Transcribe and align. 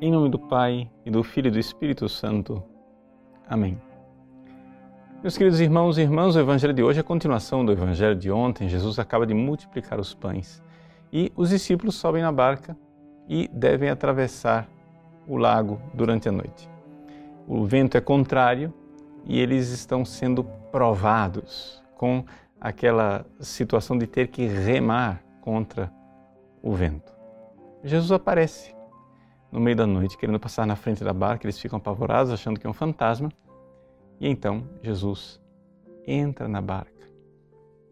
Em 0.00 0.12
nome 0.12 0.28
do 0.28 0.38
Pai, 0.38 0.88
e 1.04 1.10
do 1.10 1.24
Filho 1.24 1.48
e 1.48 1.50
do 1.50 1.58
Espírito 1.58 2.08
Santo. 2.08 2.62
Amém. 3.48 3.76
Meus 5.20 5.36
queridos 5.36 5.58
irmãos 5.58 5.98
e 5.98 6.02
irmãs, 6.02 6.36
o 6.36 6.38
Evangelho 6.38 6.72
de 6.72 6.84
hoje 6.84 6.98
é 6.98 7.00
a 7.00 7.04
continuação 7.04 7.66
do 7.66 7.72
Evangelho 7.72 8.14
de 8.14 8.30
ontem. 8.30 8.68
Jesus 8.68 9.00
acaba 9.00 9.26
de 9.26 9.34
multiplicar 9.34 9.98
os 9.98 10.14
pães 10.14 10.62
e 11.12 11.32
os 11.34 11.48
discípulos 11.48 11.96
sobem 11.96 12.22
na 12.22 12.30
barca 12.30 12.78
e 13.28 13.48
devem 13.52 13.90
atravessar 13.90 14.68
o 15.26 15.36
lago 15.36 15.82
durante 15.92 16.28
a 16.28 16.32
noite. 16.32 16.70
O 17.48 17.64
vento 17.64 17.96
é 17.96 18.00
contrário 18.00 18.72
e 19.24 19.40
eles 19.40 19.70
estão 19.70 20.04
sendo 20.04 20.44
provados 20.70 21.82
com 21.96 22.24
aquela 22.60 23.26
situação 23.40 23.98
de 23.98 24.06
ter 24.06 24.28
que 24.28 24.46
remar 24.46 25.24
contra 25.40 25.92
o 26.62 26.72
vento. 26.72 27.12
Jesus 27.82 28.12
aparece 28.12 28.77
no 29.50 29.60
meio 29.60 29.76
da 29.76 29.86
noite, 29.86 30.16
querendo 30.16 30.38
passar 30.38 30.66
na 30.66 30.76
frente 30.76 31.02
da 31.02 31.12
barca, 31.12 31.46
eles 31.46 31.58
ficam 31.58 31.78
apavorados, 31.78 32.32
achando 32.32 32.60
que 32.60 32.66
é 32.66 32.70
um 32.70 32.74
fantasma. 32.74 33.30
E 34.20 34.28
então 34.28 34.68
Jesus 34.82 35.40
entra 36.06 36.48
na 36.48 36.60
barca. 36.60 37.06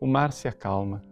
O 0.00 0.06
mar 0.06 0.32
se 0.32 0.48
acalma 0.48 1.02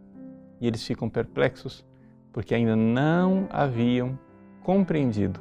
e 0.61 0.67
eles 0.67 0.85
ficam 0.87 1.09
perplexos 1.09 1.85
porque 2.33 2.55
ainda 2.55 2.77
não 2.77 3.49
haviam 3.51 4.19
compreendido 4.63 5.41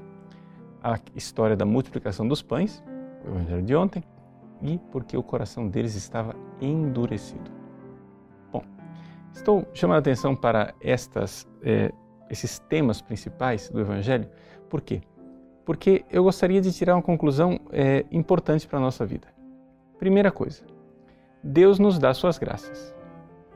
a 0.84 0.98
história 1.16 1.56
da 1.56 1.66
multiplicação 1.66 2.28
dos 2.28 2.42
pães, 2.42 2.84
o 3.26 3.30
evangelho 3.30 3.64
de 3.64 3.76
ontem, 3.76 4.04
e 4.62 4.78
porque 4.92 5.16
o 5.16 5.24
coração 5.24 5.68
deles 5.68 5.96
estava 5.96 6.36
endurecido. 6.60 7.52
Bom, 8.52 8.64
estou 9.34 9.68
chamando 9.74 9.98
a 9.98 10.00
atenção 10.00 10.36
para 10.36 10.74
estas, 10.82 11.48
eh, 11.64 11.92
esses 12.30 12.60
temas 12.60 13.02
principais 13.02 13.70
do 13.70 13.80
evangelho 13.80 14.30
por 14.70 14.82
quê? 14.82 15.02
Porque 15.66 16.06
eu 16.10 16.24
gostaria 16.24 16.62
de 16.62 16.72
tirar 16.72 16.96
uma 16.96 17.02
conclusão 17.02 17.60
é, 17.72 18.06
importante 18.12 18.68
para 18.68 18.78
a 18.78 18.82
nossa 18.82 19.06
vida. 19.06 19.28
Primeira 19.98 20.32
coisa, 20.32 20.64
Deus 21.44 21.80
nos 21.80 22.00
dá 22.00 22.14
suas 22.14 22.38
graças. 22.38 22.96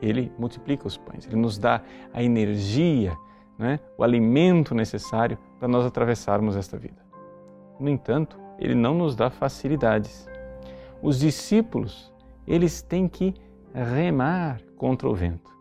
Ele 0.02 0.32
multiplica 0.38 0.86
os 0.86 0.98
pães, 0.98 1.26
ele 1.26 1.38
nos 1.38 1.58
dá 1.58 1.82
a 2.14 2.22
energia, 2.22 3.16
né, 3.58 3.80
o 3.98 4.04
alimento 4.04 4.76
necessário 4.76 5.38
para 5.60 5.68
nós 5.68 5.86
atravessarmos 5.86 6.58
esta 6.58 6.78
vida. 6.78 7.02
No 7.80 7.90
entanto, 7.90 8.38
ele 8.60 8.76
não 8.76 8.94
nos 8.94 9.16
dá 9.16 9.30
facilidades. 9.30 10.28
Os 11.02 11.20
discípulos, 11.20 12.14
eles 12.46 12.82
têm 12.82 13.08
que 13.08 13.34
remar 13.74 14.62
contra 14.78 15.08
o 15.08 15.16
vento. 15.16 15.52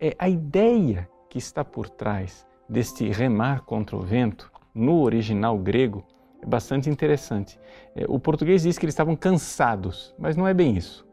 É 0.00 0.14
a 0.18 0.28
ideia 0.28 1.08
que 1.28 1.38
está 1.38 1.64
por 1.64 1.88
trás 1.88 2.46
deste 2.68 3.08
remar 3.10 3.62
contra 3.62 3.96
o 3.96 4.00
vento, 4.00 4.50
no 4.74 5.00
original 5.02 5.58
grego, 5.58 6.04
é 6.42 6.46
bastante 6.46 6.90
interessante. 6.90 7.58
É, 7.94 8.04
o 8.08 8.18
português 8.18 8.62
diz 8.62 8.78
que 8.78 8.84
eles 8.84 8.94
estavam 8.94 9.14
cansados, 9.14 10.14
mas 10.18 10.36
não 10.36 10.46
é 10.46 10.54
bem 10.54 10.76
isso. 10.76 11.06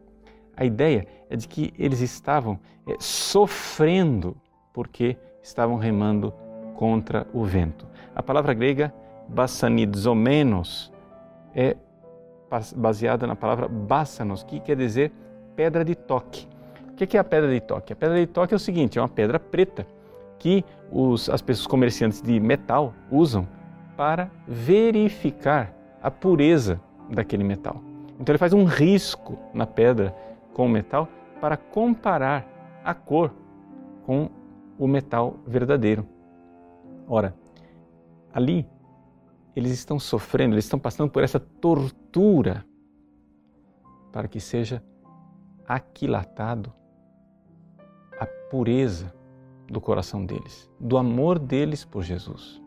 A 0.56 0.66
ideia 0.66 1.08
é 1.30 1.36
de 1.36 1.48
que 1.48 1.74
eles 1.78 2.02
estavam 2.02 2.60
é, 2.88 2.96
sofrendo 3.00 4.36
porque 4.74 5.18
estavam 5.42 5.78
remando 5.78 6.34
contra 6.76 7.28
o 7.34 7.44
vento. 7.44 7.88
A 8.16 8.24
palavra 8.24 8.54
grega 8.54 8.94
bassanizomenos 9.28 10.92
é 11.54 11.78
baseada 12.76 13.28
na 13.28 13.36
palavra 13.36 13.68
bássanos, 13.68 14.44
que 14.44 14.60
quer 14.60 14.76
dizer 14.76 15.12
pedra 15.56 15.86
de 15.86 15.94
toque. 15.94 16.48
O 16.90 16.94
que 16.96 17.16
é 17.16 17.20
a 17.20 17.24
pedra 17.24 17.52
de 17.52 17.62
toque? 17.62 17.94
A 17.94 17.96
pedra 17.96 18.18
de 18.18 18.28
toque 18.28 18.54
é 18.54 18.58
o 18.58 18.60
seguinte: 18.60 18.98
é 18.98 19.02
uma 19.02 19.08
pedra 19.08 19.40
preta 19.40 19.86
que 20.40 20.64
os, 20.92 21.30
as 21.30 21.42
pessoas 21.42 21.68
comerciantes 21.68 22.22
de 22.22 22.40
metal 22.40 22.94
usam 23.12 23.48
para 23.96 24.32
verificar 24.48 25.74
a 26.02 26.10
pureza 26.10 26.82
daquele 27.10 27.44
metal. 27.44 27.84
Então 28.20 28.32
ele 28.32 28.40
faz 28.40 28.54
um 28.54 28.64
risco 28.64 29.38
na 29.54 29.68
pedra 29.68 30.16
com 30.54 30.66
o 30.66 30.70
metal 30.70 31.08
para 31.40 31.58
comparar 31.58 32.48
a 32.84 32.94
cor 32.94 33.34
com 34.06 34.30
o 34.78 34.88
metal 34.88 35.38
verdadeiro. 35.46 36.08
Ora, 37.08 37.36
ali 38.34 38.66
eles 39.56 39.72
estão 39.72 40.00
sofrendo, 40.00 40.56
eles 40.56 40.66
estão 40.66 40.80
passando 40.80 41.10
por 41.12 41.24
essa 41.24 41.40
tortura 41.40 42.66
para 44.12 44.28
que 44.28 44.40
seja 44.40 44.84
aquilatado 45.68 46.74
a 48.20 48.26
pureza 48.50 49.14
do 49.70 49.80
coração 49.80 50.26
deles, 50.26 50.70
do 50.80 50.98
amor 50.98 51.38
deles 51.38 51.86
por 51.86 52.04
Jesus. 52.04 52.62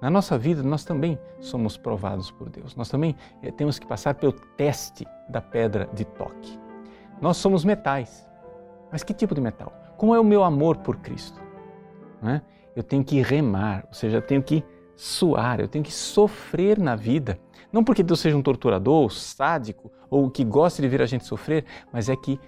Na 0.00 0.10
nossa 0.10 0.36
vida, 0.36 0.62
nós 0.62 0.84
também 0.84 1.18
somos 1.40 1.76
provados 1.76 2.30
por 2.30 2.50
Deus. 2.50 2.76
Nós 2.76 2.88
também 2.88 3.16
é, 3.42 3.50
temos 3.50 3.78
que 3.78 3.86
passar 3.86 4.14
pelo 4.14 4.32
teste 4.32 5.06
da 5.28 5.40
pedra 5.40 5.88
de 5.94 6.04
toque. 6.04 6.58
Nós 7.20 7.36
somos 7.36 7.64
metais. 7.64 8.28
Mas 8.92 9.02
que 9.02 9.14
tipo 9.14 9.34
de 9.34 9.40
metal? 9.40 9.72
Como 9.96 10.14
é 10.14 10.20
o 10.20 10.24
meu 10.24 10.44
amor 10.44 10.76
por 10.78 10.96
Cristo? 10.96 11.40
É? 12.22 12.40
Eu 12.76 12.82
tenho 12.82 13.04
que 13.04 13.20
remar, 13.22 13.84
ou 13.88 13.94
seja, 13.94 14.18
eu 14.18 14.22
tenho 14.22 14.42
que 14.42 14.64
suar, 14.96 15.60
eu 15.60 15.68
tenho 15.68 15.84
que 15.84 15.92
sofrer 15.92 16.78
na 16.78 16.96
vida. 16.96 17.38
Não 17.72 17.82
porque 17.82 18.02
Deus 18.02 18.20
seja 18.20 18.36
um 18.36 18.42
torturador, 18.42 19.10
sádico 19.10 19.90
ou 20.10 20.30
que 20.30 20.44
goste 20.44 20.82
de 20.82 20.88
ver 20.88 21.02
a 21.02 21.06
gente 21.06 21.24
sofrer, 21.24 21.64
mas 21.92 22.08
é 22.08 22.16
que 22.16 22.38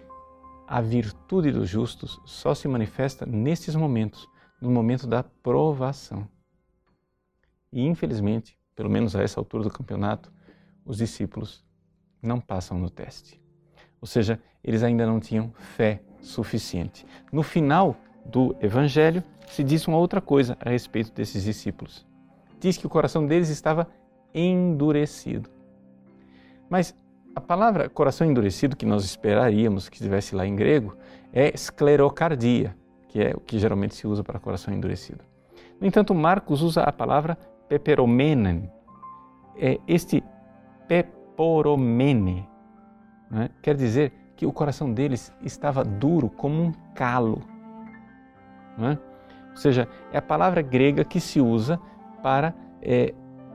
a 0.66 0.80
virtude 0.80 1.52
dos 1.52 1.68
justos 1.68 2.20
só 2.24 2.54
se 2.54 2.66
manifesta 2.66 3.24
nestes 3.24 3.74
momentos, 3.74 4.28
no 4.60 4.70
momento 4.70 5.06
da 5.06 5.22
provação. 5.22 6.28
E 7.72 7.84
infelizmente, 7.84 8.58
pelo 8.74 8.90
menos 8.90 9.14
a 9.14 9.22
essa 9.22 9.38
altura 9.38 9.64
do 9.64 9.70
campeonato, 9.70 10.32
os 10.84 10.98
discípulos 10.98 11.64
não 12.22 12.40
passam 12.40 12.78
no 12.78 12.90
teste. 12.90 13.40
Ou 14.00 14.06
seja, 14.06 14.40
eles 14.62 14.82
ainda 14.82 15.06
não 15.06 15.20
tinham 15.20 15.52
fé 15.52 16.02
suficiente. 16.20 17.06
No 17.32 17.42
final 17.42 17.96
do 18.24 18.56
evangelho 18.60 19.22
se 19.46 19.62
diz 19.62 19.86
uma 19.86 19.98
outra 19.98 20.20
coisa 20.20 20.56
a 20.60 20.70
respeito 20.70 21.12
desses 21.12 21.44
discípulos. 21.44 22.06
Diz 22.58 22.76
que 22.76 22.86
o 22.86 22.90
coração 22.90 23.26
deles 23.26 23.48
estava 23.48 23.88
endurecido. 24.34 25.48
Mas 26.68 26.94
a 27.36 27.40
palavra 27.40 27.86
coração 27.90 28.26
endurecido 28.26 28.74
que 28.74 28.86
nós 28.86 29.04
esperaríamos 29.04 29.90
que 29.90 29.96
estivesse 29.96 30.34
lá 30.34 30.46
em 30.46 30.56
grego 30.56 30.96
é 31.30 31.54
esclerocardia, 31.54 32.74
que 33.08 33.22
é 33.22 33.34
o 33.36 33.40
que 33.40 33.58
geralmente 33.58 33.94
se 33.94 34.06
usa 34.06 34.24
para 34.24 34.40
coração 34.40 34.72
endurecido. 34.72 35.22
No 35.78 35.86
entanto, 35.86 36.14
Marcos 36.14 36.62
usa 36.62 36.82
a 36.82 36.90
palavra 36.90 37.36
peperomenen. 37.68 38.72
É 39.54 39.78
este 39.86 40.24
peporomene 40.88 42.48
né? 43.30 43.50
quer 43.60 43.76
dizer 43.76 44.12
que 44.34 44.46
o 44.46 44.52
coração 44.52 44.90
deles 44.90 45.30
estava 45.42 45.84
duro 45.84 46.30
como 46.30 46.62
um 46.62 46.72
calo. 46.94 47.42
Né? 48.78 48.98
Ou 49.50 49.56
seja, 49.58 49.86
é 50.10 50.16
a 50.16 50.22
palavra 50.22 50.62
grega 50.62 51.04
que 51.04 51.20
se 51.20 51.38
usa 51.38 51.78
para 52.22 52.54
é, 52.80 53.12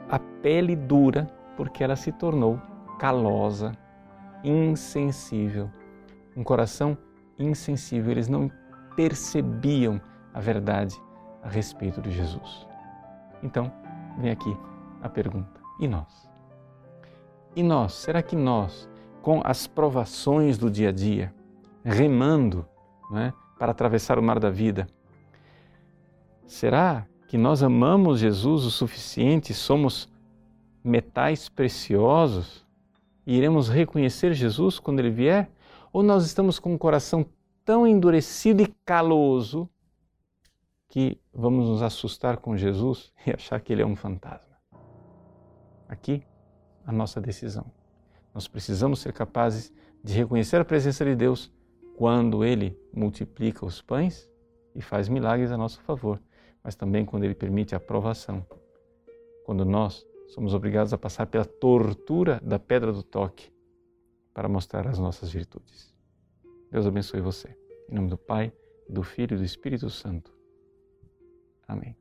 a 0.08 0.20
pele 0.20 0.76
dura, 0.76 1.28
porque 1.58 1.84
ela 1.84 1.96
se 1.96 2.12
tornou 2.12 2.60
calosa, 3.02 3.72
insensível. 4.44 5.72
Um 6.38 6.44
coração 6.44 6.96
insensível. 7.40 8.12
Eles 8.12 8.28
não 8.28 8.52
percebiam 8.96 10.00
a 10.32 10.40
verdade 10.40 10.96
a 11.42 11.50
respeito 11.50 12.00
de 12.00 12.12
Jesus. 12.12 12.68
Então, 13.42 13.74
vem 14.20 14.30
aqui 14.30 14.56
a 15.02 15.10
pergunta: 15.10 15.60
e 15.80 15.88
nós? 15.88 16.30
E 17.56 17.64
nós? 17.64 17.94
Será 17.94 18.22
que 18.22 18.36
nós, 18.36 18.88
com 19.24 19.42
as 19.44 19.66
provações 19.66 20.60
do 20.60 20.70
dia 20.70 20.90
a 20.90 20.92
dia, 20.92 21.34
remando 21.84 22.68
é, 23.16 23.34
para 23.58 23.72
atravessar 23.72 24.20
o 24.20 24.24
mar 24.24 24.40
da 24.40 24.52
vida, 24.52 24.86
será 26.46 27.08
que 27.28 27.38
nós 27.38 27.64
amamos 27.64 28.20
Jesus 28.20 28.64
o 28.64 28.70
suficiente, 28.70 29.56
somos 29.56 30.08
metais 30.84 31.50
preciosos 31.50 32.64
e 33.26 33.36
iremos 33.36 33.70
reconhecer 33.70 34.34
Jesus 34.34 34.80
quando 34.80 35.00
ele 35.00 35.10
vier? 35.10 35.50
Ou 35.94 36.02
nós 36.02 36.26
estamos 36.26 36.60
com 36.60 36.74
o 36.74 36.80
coração 36.80 37.26
tão 37.64 37.86
endurecido 37.86 38.64
e 38.64 38.68
caloso 38.86 39.70
que 40.88 41.20
vamos 41.34 41.68
nos 41.68 41.82
assustar 41.82 42.38
com 42.38 42.58
Jesus 42.58 43.14
e 43.26 43.32
achar 43.32 43.60
que 43.60 43.72
ele 43.74 43.82
é 43.82 43.86
um 43.86 43.96
fantasma? 43.96 44.58
Aqui, 45.88 46.24
a 46.86 46.92
nossa 46.92 47.20
decisão. 47.20 47.66
Nós 48.34 48.48
precisamos 48.48 49.00
ser 49.00 49.14
capazes 49.14 49.74
de 50.04 50.14
reconhecer 50.14 50.58
a 50.58 50.66
presença 50.66 51.04
de 51.04 51.16
Deus 51.16 51.52
quando 51.98 52.44
ele 52.44 52.78
multiplica 52.94 53.66
os 53.66 53.82
pães 53.82 54.30
e 54.74 54.82
faz 54.82 55.10
milagres 55.10 55.52
a 55.52 55.58
nosso 55.58 55.82
favor, 55.82 56.20
mas 56.64 56.76
também 56.76 57.06
quando 57.06 57.26
ele 57.26 57.36
permite 57.36 57.76
a 57.76 57.80
provação. 57.80 58.46
Quando 59.46 59.66
nós 59.66 60.06
somos 60.32 60.54
obrigados 60.54 60.94
a 60.94 60.98
passar 60.98 61.28
pela 61.28 61.46
tortura 61.46 62.40
da 62.42 62.58
pedra 62.58 62.92
do 62.92 63.04
toque 63.04 63.52
para 64.34 64.48
mostrar 64.48 64.88
as 64.88 64.98
nossas 64.98 65.30
virtudes. 65.30 65.94
Deus 66.72 66.86
abençoe 66.88 67.20
você. 67.20 67.56
Em 67.90 67.96
nome 67.96 68.10
do 68.10 68.18
Pai, 68.18 68.54
do 68.90 69.04
Filho 69.04 69.36
e 69.36 69.38
do 69.38 69.44
Espírito 69.44 69.90
Santo. 69.90 70.34
Amém. 71.68 71.98